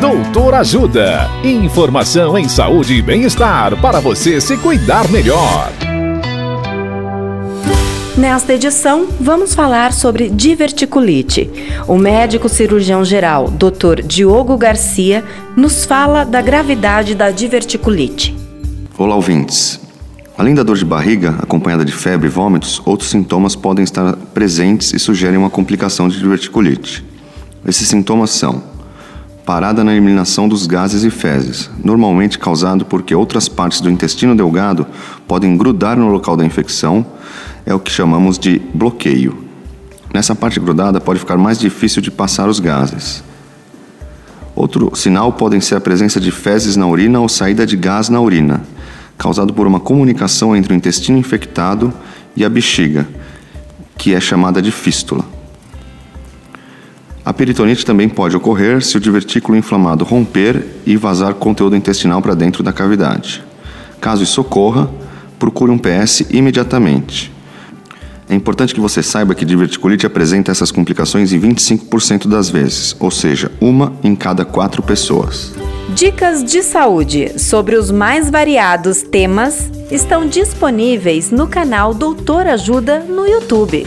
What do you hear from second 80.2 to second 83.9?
disponíveis no canal Doutor Ajuda no YouTube.